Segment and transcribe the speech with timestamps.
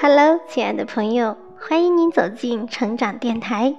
[0.00, 3.74] Hello，亲爱的朋友，欢迎您走进成长电台。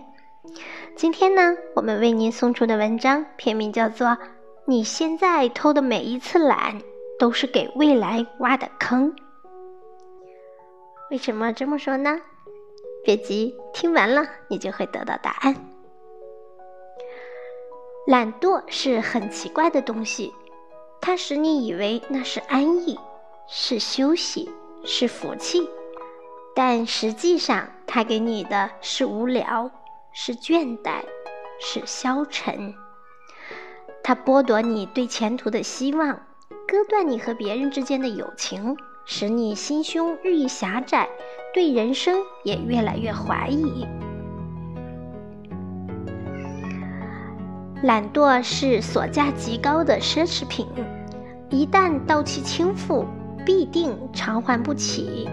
[0.96, 4.08] 今天呢，我们为您送出的文章片名叫做
[4.66, 6.80] 《你现在偷的每一次懒，
[7.18, 9.12] 都是给未来挖的坑》。
[11.10, 12.22] 为什么这么说呢？
[13.04, 15.56] 别急，听完了你就会得到答案。
[18.08, 20.32] 懒惰是很奇怪的东西，
[21.02, 23.00] 它使你以为那是安逸，
[23.48, 24.50] 是休息，
[24.84, 25.70] 是福气，
[26.56, 29.70] 但实际上它给你的是无聊，
[30.12, 31.04] 是倦怠，
[31.60, 32.74] 是消沉。
[34.04, 36.10] 它剥夺你对前途的希望，
[36.68, 41.08] 割断你和别人之间的友情，使你心胸日益狭窄，
[41.54, 43.86] 对人生也越来越怀疑。
[47.84, 50.68] 懒惰是所价极高的奢侈品，
[51.50, 53.06] 一旦到期倾付，
[53.46, 55.30] 必定偿还不起。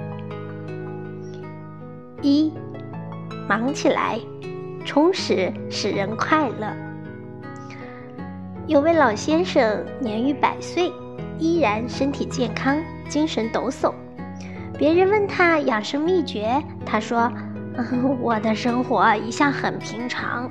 [2.21, 2.53] 一，
[3.49, 4.21] 忙起来，
[4.85, 6.73] 充实使人快乐。
[8.69, 10.93] 有位老先生年逾百岁，
[11.39, 13.93] 依然身体健康，精神抖擞。
[14.79, 17.33] 别人问他养生秘诀，他说
[18.21, 20.51] ：“我的生活一向很平常。”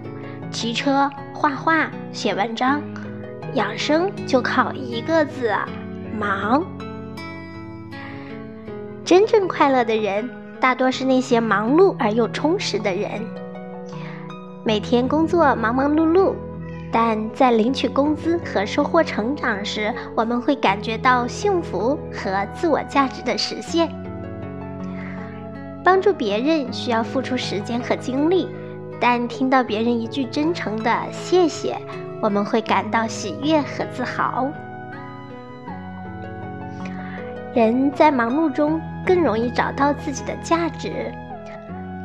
[0.51, 2.81] 骑车、画画、写文章，
[3.53, 5.53] 养生就靠一个字：
[6.19, 6.65] 忙。
[9.11, 13.11] 真正快乐的人，大多是那些忙碌而又充实的人。
[14.63, 16.33] 每天工作忙忙碌碌，
[16.93, 23.93] 但在领取工资和收获成长时，我们会感觉到幸福和自我价值的实现。
[25.83, 28.47] 帮助别人需要付出时间和精力。
[28.97, 31.77] 但听到别人一句真诚的谢谢，
[32.21, 34.49] 我们会感到喜悦和自豪。
[37.53, 41.11] 人在忙碌中更容易找到自己的价值，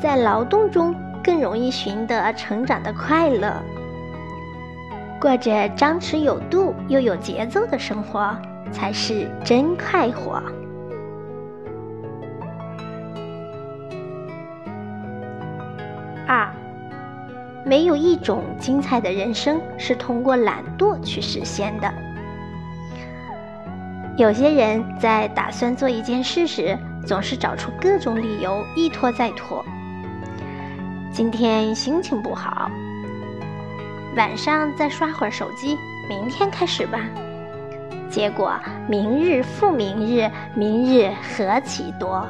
[0.00, 3.52] 在劳动中更容易寻得成长的快乐。
[5.20, 8.36] 过着张弛有度又有节奏的生活，
[8.70, 10.42] 才是真快活。
[16.26, 16.48] 二。
[17.64, 21.92] 没有一种精彩的人生是通过懒惰去实现的。
[24.16, 29.62] 有些人在打算做一件事时，总是找出各种理由，一拖再拖。
[31.12, 32.70] 今天心情不好，
[34.16, 35.76] 晚上再刷会儿手机，
[36.08, 36.98] 明天开始吧。
[38.08, 38.54] 结果
[38.88, 42.26] 明日复明日，明日何其多，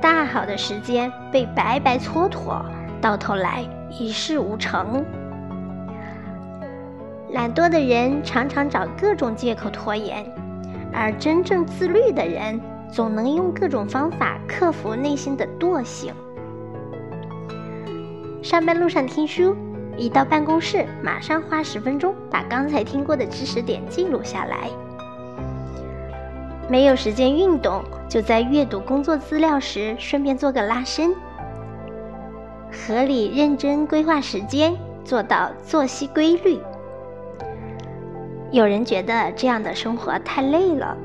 [0.00, 2.64] 大好的时间被白白蹉跎，
[2.98, 3.62] 到头来。
[3.90, 5.04] 一事无成，
[7.30, 10.24] 懒惰的人常常找各种借口拖延，
[11.00, 12.60] 而真正自律的人
[12.90, 16.12] 总能用各种方法克服内心的惰性。
[18.42, 19.54] 上班路上听书，
[19.96, 24.68] 一到办公室马上花十分钟把刚才听过的知识点记录下来。
[26.68, 31.14] 没有时间运动，就在阅读工作资料时顺便做个拉伸。
[32.72, 36.58] 合理认真规划时间，做到作息规律。
[38.50, 40.96] 有人觉得这样的生活太累了，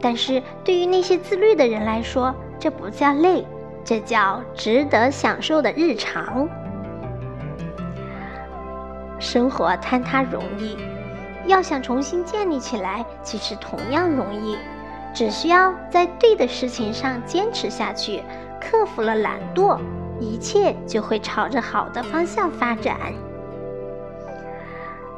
[0.00, 3.44] 但是对于那些自律的人来说，这不叫累，
[3.84, 6.48] 这叫值得享受的日常。
[9.18, 10.76] 生活坍塌容易，
[11.46, 14.56] 要想重新建立起来，其实同样容易，
[15.12, 18.22] 只需要在对的事情上坚持下去，
[18.60, 19.78] 克服了懒惰。
[20.18, 22.96] 一切就会朝着好的方向发展。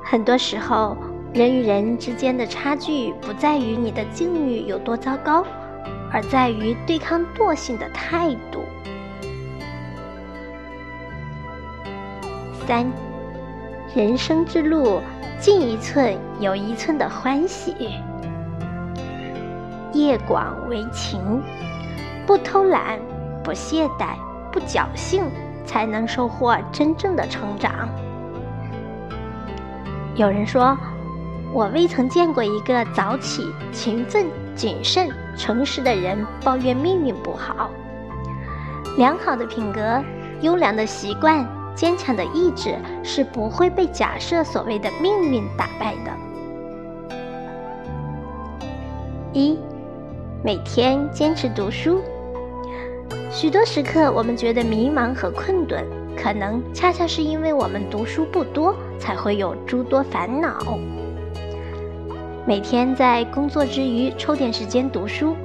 [0.02, 0.96] 很多时候，
[1.32, 5.44] 人与人之间的差距不在于你的境遇有多糟糕，
[6.10, 8.62] 而在于对抗惰性的态度。
[12.66, 12.90] 三，
[13.94, 15.00] 人生之路，
[15.38, 17.74] 进一寸有一寸的欢喜。
[19.92, 21.42] 夜广为情，
[22.26, 22.98] 不偷懒，
[23.42, 24.16] 不懈怠。
[24.50, 25.24] 不侥幸，
[25.66, 27.86] 才能收获真正的成长。
[30.16, 30.76] 有人说，
[31.52, 37.70] 我未曾见过一个早起、勤奋、谨慎、诚实的人抱怨命运不好。
[38.96, 40.02] 良好的品格、
[40.42, 46.12] 优良的习惯、坚强的意志是不会被假设所谓的命运打败的。
[49.32, 49.58] 一，
[50.44, 52.00] 每天坚持读书。
[53.30, 55.84] 许多时刻，我们觉得迷茫和困顿，
[56.16, 60.78] 可能恰恰是因为我们读书不多，才会有诸多烦恼。
[62.48, 65.36] 每天在工作之余抽点时间读书，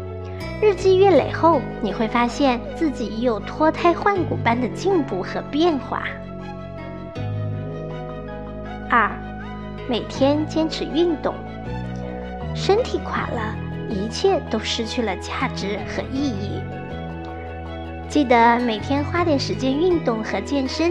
[0.61, 6.03] 日积月累后，你会发现自己有脱胎换骨般的进步和变化。
[8.89, 9.11] 二，
[9.89, 11.35] 每天坚持运动。
[12.55, 13.53] 身体垮了，
[13.89, 16.61] 一切都失去了价值和意义。
[18.07, 20.89] 记得每天花点时间运动和健身，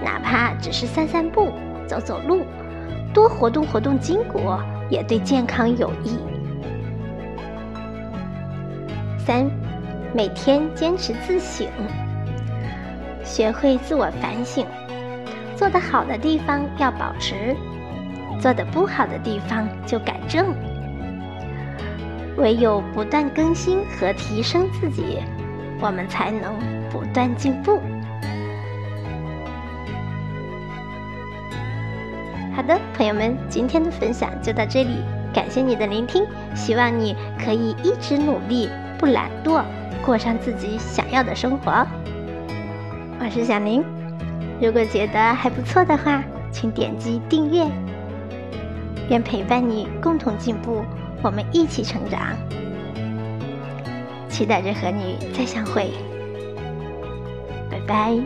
[0.00, 1.50] 哪怕只是散散步、
[1.88, 2.44] 走走路，
[3.12, 4.38] 多活动活动筋骨，
[4.90, 6.18] 也对健康有益。
[9.24, 9.48] 三，
[10.12, 11.66] 每天坚持自省，
[13.22, 14.66] 学会自我反省，
[15.56, 17.54] 做得好的地方要保持，
[18.40, 20.52] 做得不好的地方就改正。
[22.36, 25.18] 唯有不断更新和提升自己，
[25.80, 26.54] 我们才能
[26.90, 27.78] 不断进步。
[32.54, 34.96] 好的，朋友们，今天的分享就到这里，
[35.32, 36.24] 感谢你的聆听，
[36.54, 38.68] 希望你可以一直努力。
[38.98, 39.62] 不懒惰，
[40.04, 41.86] 过上自己想要的生活。
[43.18, 43.82] 我是小宁，
[44.60, 47.66] 如果觉得还不错的话，请点击订阅。
[49.08, 50.84] 愿陪伴你共同进步，
[51.22, 52.36] 我们一起成长。
[54.28, 55.92] 期待着和你再相会，
[57.70, 58.20] 拜拜。